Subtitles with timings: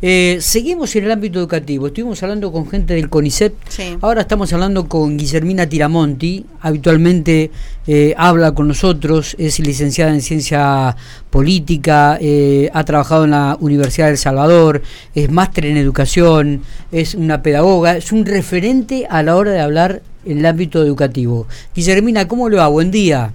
[0.00, 1.88] Eh, seguimos en el ámbito educativo.
[1.88, 3.52] Estuvimos hablando con gente del CONICET.
[4.00, 6.46] Ahora estamos hablando con Guillermina Tiramonti.
[6.60, 7.50] Habitualmente
[7.86, 9.34] eh, habla con nosotros.
[9.38, 10.96] Es licenciada en ciencia
[11.30, 12.16] política.
[12.20, 14.82] Eh, ha trabajado en la Universidad del Salvador.
[15.16, 16.62] Es máster en educación.
[16.92, 17.96] Es una pedagoga.
[17.96, 21.48] Es un referente a la hora de hablar en el ámbito educativo.
[21.74, 22.68] Guillermina, ¿cómo le va?
[22.68, 23.32] Buen día.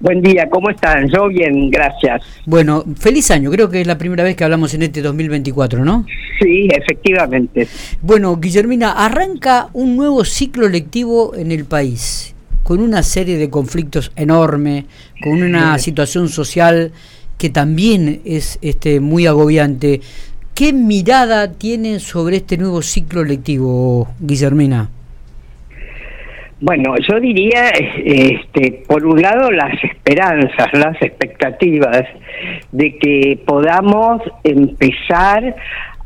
[0.00, 1.08] Buen día, ¿cómo están?
[1.08, 2.22] Yo bien, gracias.
[2.44, 6.04] Bueno, feliz año, creo que es la primera vez que hablamos en este 2024, ¿no?
[6.40, 7.66] Sí, efectivamente.
[8.02, 14.12] Bueno, Guillermina, arranca un nuevo ciclo lectivo en el país, con una serie de conflictos
[14.14, 14.86] enorme,
[15.22, 16.92] con una situación social
[17.38, 20.00] que también es este, muy agobiante.
[20.54, 24.90] ¿Qué mirada tienen sobre este nuevo ciclo lectivo, Guillermina?
[26.62, 27.70] Bueno, yo diría,
[28.04, 32.04] este, por un lado, las esperanzas, las expectativas
[32.70, 35.56] de que podamos empezar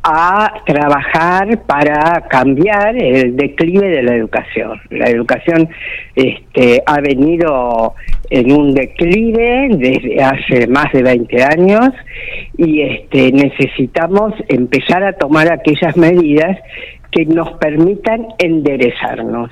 [0.02, 4.80] a trabajar para cambiar el declive de la educación.
[4.88, 5.68] La educación
[6.15, 7.95] este, ha venido
[8.30, 11.91] en un declive desde hace más de 20 años
[12.57, 16.57] y este, necesitamos empezar a tomar aquellas medidas
[17.17, 19.51] que nos permitan enderezarnos.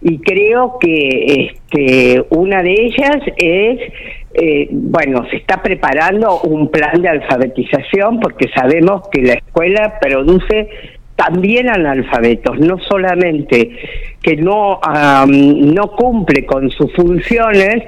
[0.00, 3.92] Y creo que este, una de ellas es,
[4.32, 10.70] eh, bueno, se está preparando un plan de alfabetización porque sabemos que la escuela produce
[11.18, 13.76] también analfabetos, no solamente
[14.22, 14.78] que no,
[15.26, 17.82] no cumple con sus funciones,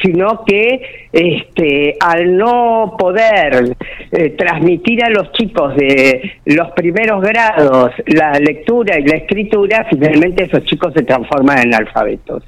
[0.00, 3.76] sino que este, al no poder
[4.12, 10.44] eh, transmitir a los chicos de los primeros grados la lectura y la escritura, finalmente
[10.44, 12.44] esos chicos se transforman en alfabetos.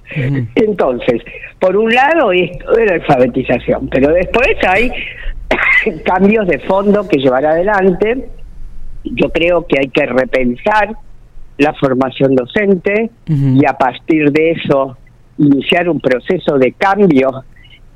[0.55, 1.20] Entonces,
[1.58, 4.92] por un lado, esto de la alfabetización, pero después hay
[6.05, 8.28] cambios de fondo que llevar adelante
[9.14, 10.95] yo creo que hay que repensar
[11.59, 14.97] la formación docente y a partir de eso
[15.39, 17.45] iniciar un proceso de cambio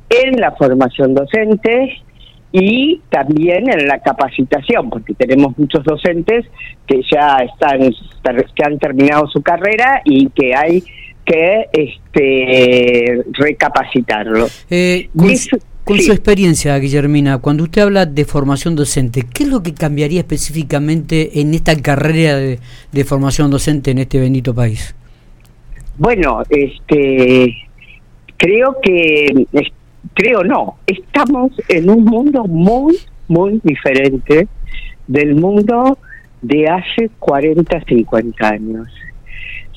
[0.08, 2.02] en la formación docente
[2.52, 6.44] y también en la capacitación, porque tenemos muchos docentes
[6.86, 7.90] que ya están
[8.54, 10.82] que han terminado su carrera y que hay
[11.24, 14.46] que este recapacitarlo.
[14.68, 15.08] Eh,
[15.84, 20.20] con su experiencia, Guillermina, cuando usted habla de formación docente, ¿qué es lo que cambiaría
[20.20, 24.94] específicamente en esta carrera de, formación docente en este bendito país?
[25.98, 27.56] Bueno, este,
[28.36, 29.46] creo que,
[30.14, 34.46] creo no, estamos en un mundo muy, muy diferente
[35.08, 35.98] del mundo
[36.42, 38.88] de hace 40, 50 años.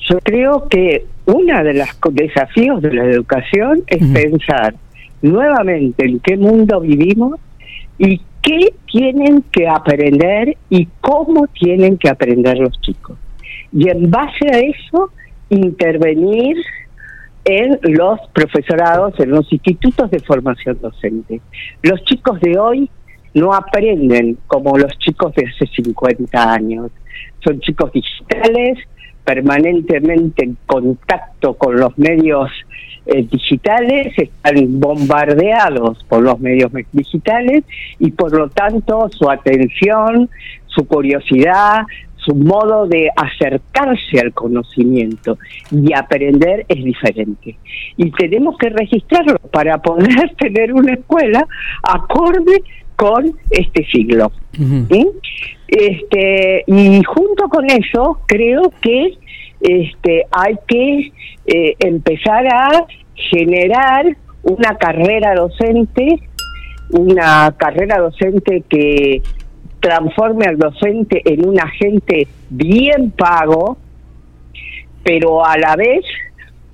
[0.08, 4.74] Yo creo que uno de los desafíos de la educación es pensar
[5.32, 7.38] nuevamente en qué mundo vivimos
[7.98, 13.18] y qué tienen que aprender y cómo tienen que aprender los chicos.
[13.72, 15.10] Y en base a eso,
[15.50, 16.56] intervenir
[17.44, 21.40] en los profesorados, en los institutos de formación docente.
[21.82, 22.90] Los chicos de hoy
[23.34, 26.90] no aprenden como los chicos de hace 50 años.
[27.44, 28.78] Son chicos digitales,
[29.26, 32.48] permanentemente en contacto con los medios
[33.06, 37.64] eh, digitales están bombardeados por los medios digitales
[37.98, 40.30] y por lo tanto su atención,
[40.66, 41.82] su curiosidad,
[42.16, 45.38] su modo de acercarse al conocimiento
[45.70, 47.56] y aprender es diferente.
[47.96, 51.46] Y tenemos que registrarlo para poder tener una escuela
[51.82, 52.62] acorde
[52.96, 54.32] con este siglo.
[55.68, 59.18] este, y junto con eso, creo que
[59.60, 61.12] este, hay que
[61.46, 66.20] eh, empezar a generar una carrera docente,
[66.90, 69.22] una carrera docente que
[69.80, 73.76] transforme al docente en un agente bien pago,
[75.02, 76.04] pero a la vez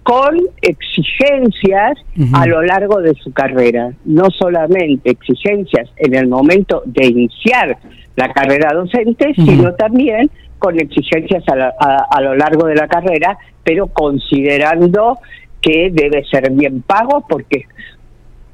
[0.03, 1.99] con exigencias
[2.33, 7.79] a lo largo de su carrera, no solamente exigencias en el momento de iniciar
[8.17, 15.19] la carrera docente, sino también con exigencias a, lo largo de la carrera, pero considerando
[15.60, 17.66] que debe ser bien pago porque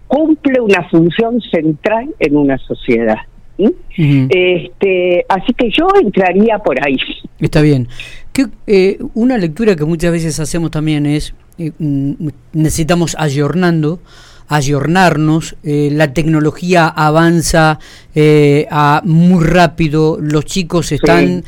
[0.06, 3.18] cumple una función central en una sociedad.
[3.58, 6.96] Este, así que yo entraría por ahí.
[7.40, 7.88] Está bien.
[8.32, 14.00] Que, eh, una lectura que muchas veces hacemos también es, eh, mm, necesitamos ayornando
[14.48, 17.78] ayornarnos, eh, la tecnología avanza
[18.14, 21.44] eh, a muy rápido, los chicos están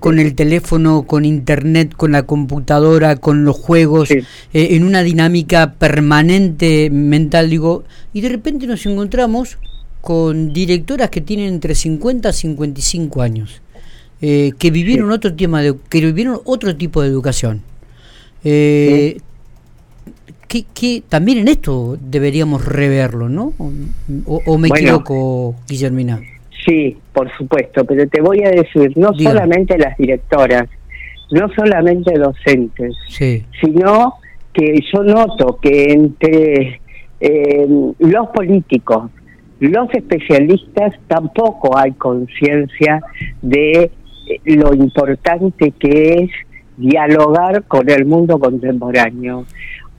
[0.00, 5.74] con, el teléfono, con internet, con la computadora, con los juegos, eh, en una dinámica
[5.74, 9.58] permanente mental, digo, y de repente nos encontramos
[10.06, 13.60] con directoras que tienen entre 50 y 55 años,
[14.22, 17.62] eh, que vivieron otro tema de, que vivieron otro tipo de educación.
[18.44, 19.16] Eh,
[20.46, 23.52] que, también en esto deberíamos reverlo, ¿no?
[24.26, 26.20] ¿O, me equivoco, Guillermina?
[26.64, 30.68] Sí, por supuesto, pero te voy a decir, no solamente las directoras,
[31.32, 34.14] no solamente docentes, sino
[34.52, 36.80] que yo noto que entre
[37.18, 37.66] eh,
[37.98, 39.10] los políticos,
[39.60, 43.00] los especialistas, tampoco hay conciencia
[43.42, 43.90] de eh,
[44.44, 46.30] lo importante que es
[46.76, 49.46] dialogar con el mundo contemporáneo.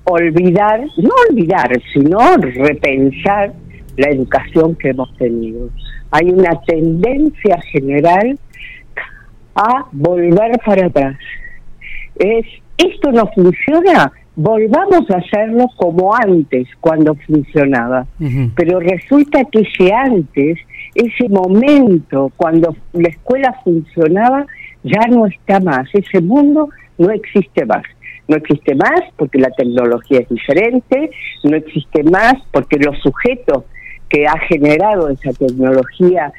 [0.04, 3.54] Olvidar, no olvidar, sino repensar
[3.98, 5.70] la educación que hemos tenido.
[6.12, 8.38] Hay una tendencia general
[9.56, 11.18] a volver para atrás.
[12.16, 12.46] Es,
[12.78, 18.06] esto no funciona, volvamos a hacerlo como antes, cuando funcionaba.
[18.56, 20.60] Pero resulta que ese antes,
[20.94, 24.46] ese momento, cuando la escuela funcionaba,
[24.84, 25.90] ya no está más.
[25.92, 26.70] Ese mundo
[27.00, 27.84] no existe más.
[28.28, 31.10] No existe más porque la tecnología es diferente,
[31.44, 33.64] no existe más porque los sujetos
[34.10, 36.32] que ha generado esa tecnología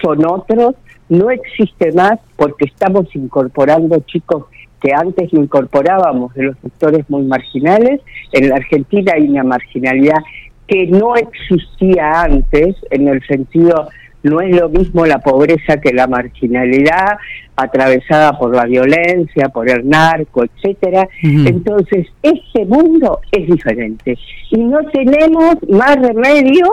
[0.00, 0.76] son otros,
[1.08, 4.44] no existe más porque estamos incorporando chicos
[4.82, 8.00] que antes incorporábamos de los sectores muy marginales.
[8.32, 10.18] En la Argentina hay una marginalidad
[10.66, 13.88] que no existía antes, en el sentido,
[14.22, 17.18] no es lo mismo la pobreza que la marginalidad
[17.56, 21.08] atravesada por la violencia, por el narco, etcétera.
[21.22, 24.16] Entonces, ese mundo es diferente
[24.50, 26.66] y no tenemos más remedio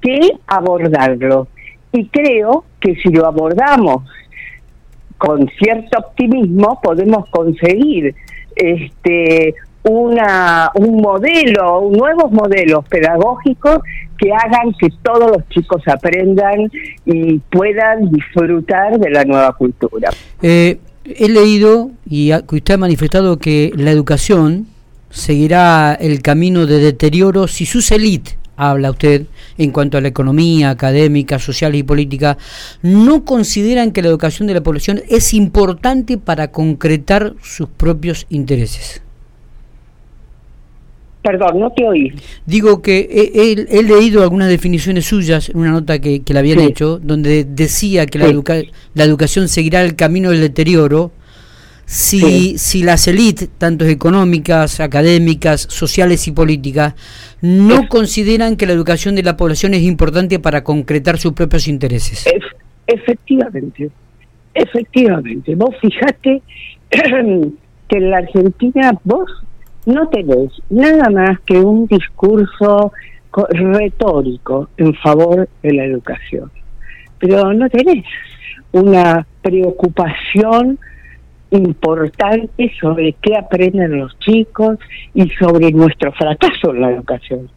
[0.00, 1.48] que abordarlo.
[1.92, 4.02] Y creo que si lo abordamos
[5.24, 8.14] con cierto optimismo podemos conseguir
[8.54, 13.80] este una un modelo, nuevos modelos pedagógicos
[14.18, 16.70] que hagan que todos los chicos aprendan
[17.04, 20.10] y puedan disfrutar de la nueva cultura.
[20.40, 24.68] Eh, he leído y usted ha manifestado que la educación
[25.10, 29.26] seguirá el camino de deterioro si sus élites habla usted
[29.58, 32.38] en cuanto a la economía académica, social y política,
[32.82, 39.02] no consideran que la educación de la población es importante para concretar sus propios intereses.
[41.22, 42.12] Perdón, no te oí.
[42.44, 47.00] Digo que he, leído algunas definiciones suyas en una nota que, que le habían hecho,
[47.02, 48.26] donde decía que la,
[48.92, 51.12] la educación seguirá el camino del deterioro,
[51.86, 56.94] si, si las élites, tanto económicas, académicas, sociales y políticas,
[57.42, 62.26] no consideran que la educación de la población es importante para concretar sus propios intereses.
[62.86, 63.90] efectivamente,
[64.54, 65.54] efectivamente.
[65.54, 66.42] Vos fijate
[66.90, 69.30] que en la Argentina vos
[69.86, 72.92] no tenés nada más que un discurso
[73.50, 76.50] retórico en favor de la educación,
[77.18, 78.04] pero no tenés
[78.72, 80.78] una preocupación
[81.56, 84.78] importante sobre qué aprenden los chicos
[85.14, 87.48] y sobre nuestro fracaso en la educación.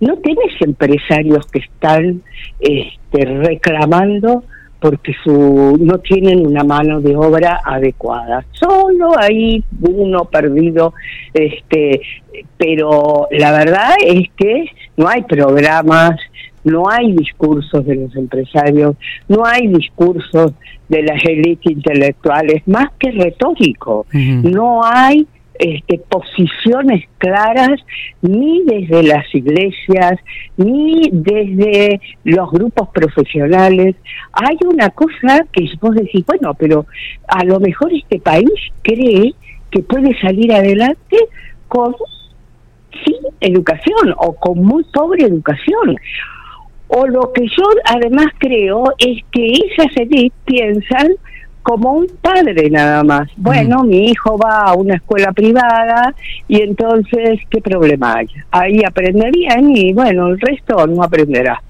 [0.00, 2.22] No tenés empresarios que están
[2.60, 4.44] este, reclamando
[4.80, 8.44] porque su, no tienen una mano de obra adecuada.
[8.52, 10.94] Solo hay uno perdido,
[11.34, 12.00] este,
[12.56, 16.20] pero la verdad es que no hay programas
[16.68, 18.96] no hay discursos de los empresarios,
[19.28, 20.52] no hay discursos
[20.88, 24.06] de las élites intelectuales, más que retórico.
[24.12, 25.26] No hay
[25.58, 27.80] este, posiciones claras
[28.22, 30.18] ni desde las iglesias,
[30.56, 33.96] ni desde los grupos profesionales.
[34.32, 36.86] Hay una cosa que vos decís, bueno, pero
[37.26, 38.52] a lo mejor este país
[38.82, 39.34] cree
[39.70, 41.16] que puede salir adelante
[41.66, 41.94] con
[43.04, 45.96] sin educación o con muy pobre educación
[46.88, 51.08] o lo que yo además creo es que esas élites piensan
[51.62, 53.28] como un padre nada más.
[53.36, 56.14] Bueno, mi hijo va a una escuela privada
[56.48, 58.26] y entonces, ¿qué problema hay?
[58.50, 61.62] Ahí aprende bien y bueno, el resto no aprenderá.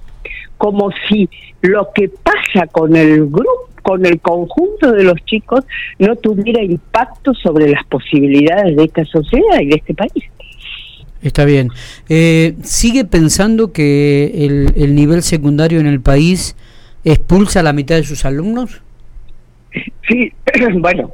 [0.56, 1.28] Como si
[1.62, 5.64] lo que pasa con el grupo, con el conjunto de los chicos,
[5.98, 10.24] no tuviera impacto sobre las posibilidades de esta sociedad y de este país.
[11.22, 11.70] Está bien.
[12.08, 16.56] Eh, ¿Sigue pensando que el, el, nivel secundario en el país
[17.04, 18.82] expulsa a la mitad de sus alumnos?
[20.08, 20.32] Sí,
[20.78, 21.12] bueno,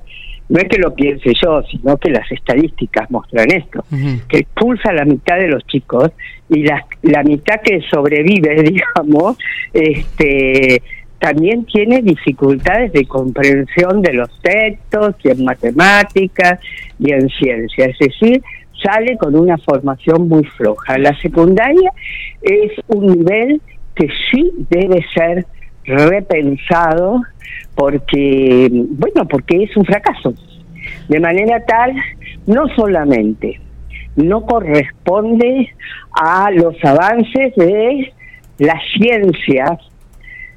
[0.49, 3.85] no es que lo piense yo, sino que las estadísticas muestran esto,
[4.29, 6.11] que expulsa a la mitad de los chicos
[6.51, 8.63] y la, la mitad que sobrevive,
[8.95, 9.39] digamos,
[9.73, 10.83] este
[11.19, 16.61] también tiene dificultades de comprensión de los textos y en matemáticas
[16.99, 17.87] y en ciencia.
[17.87, 18.43] Es decir,
[18.83, 20.99] sale con una formación muy floja.
[20.99, 21.91] La secundaria
[22.43, 23.61] es un nivel
[23.95, 25.47] que sí debe ser
[25.85, 27.23] repensado
[27.75, 30.35] porque, bueno, porque es un fracaso.
[31.09, 31.95] De manera tal,
[32.47, 33.61] no solamente
[34.17, 35.71] no corresponde
[36.13, 38.13] a los avances de
[38.59, 39.81] las ciencias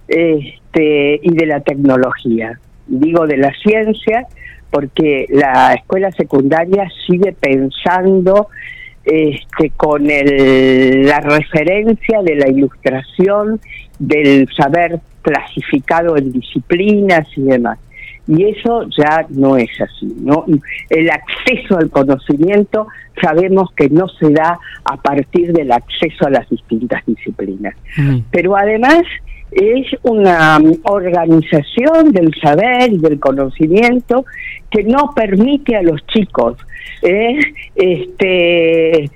[0.07, 2.59] este, y de la tecnología.
[2.87, 4.27] Digo de la ciencia
[4.69, 8.47] porque la escuela secundaria sigue pensando
[9.03, 13.59] este, con el, la referencia de la ilustración,
[13.99, 17.79] del saber clasificado en disciplinas y demás.
[18.27, 20.45] Y eso ya no es así, ¿no?
[20.89, 22.87] El acceso al conocimiento
[23.21, 27.75] sabemos que no se da a partir del acceso a las distintas disciplinas.
[28.29, 29.03] Pero además
[29.51, 34.25] es una organización del saber y del conocimiento
[34.69, 36.57] que no permite a los chicos
[37.01, 37.39] eh,
[37.75, 39.09] este,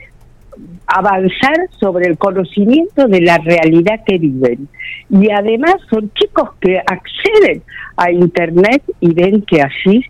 [0.87, 4.67] avanzar sobre el conocimiento de la realidad que viven.
[5.09, 7.63] Y además son chicos que acceden
[7.97, 10.05] a Internet y ven que así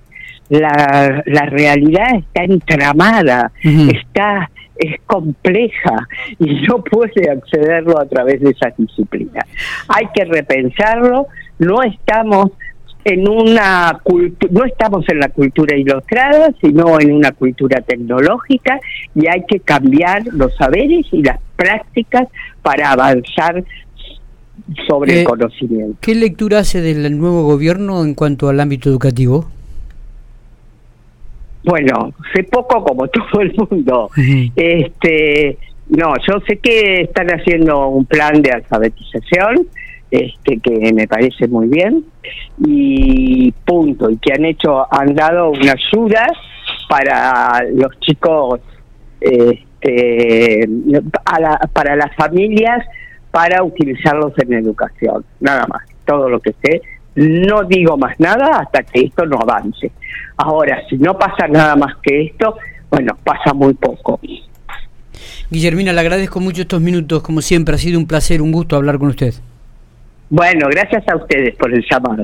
[0.49, 4.49] la, la realidad está entramada, está
[4.81, 6.07] es compleja
[6.39, 9.45] y no puede accederlo a través de esas disciplinas.
[9.88, 11.27] Hay que repensarlo,
[11.59, 12.51] no estamos
[13.03, 14.00] en una
[14.51, 18.79] no estamos en la cultura ilustrada, sino en una cultura tecnológica
[19.15, 22.27] y hay que cambiar los saberes y las prácticas
[22.61, 23.63] para avanzar
[24.88, 25.97] sobre el eh, conocimiento.
[26.01, 29.47] ¿Qué lectura hace del nuevo gobierno en cuanto al ámbito educativo?
[31.63, 34.09] Bueno, sé poco como todo el mundo.
[34.55, 35.57] Este,
[35.89, 39.67] no, yo sé que están haciendo un plan de alfabetización
[40.11, 42.03] este, que me parece muy bien
[42.65, 46.27] y punto y que han hecho han dado una ayuda
[46.89, 48.59] para los chicos
[49.21, 50.67] este,
[51.73, 52.85] para las familias
[53.31, 56.81] para utilizarlos en educación nada más todo lo que sé
[57.15, 59.91] no digo más nada hasta que esto no avance
[60.37, 62.55] ahora si no pasa nada más que esto
[62.89, 64.19] bueno pasa muy poco
[65.51, 68.97] Guillermina, le agradezco mucho estos minutos, como siempre, ha sido un placer, un gusto hablar
[68.97, 69.33] con usted.
[70.29, 72.23] Bueno, gracias a ustedes por el llamado.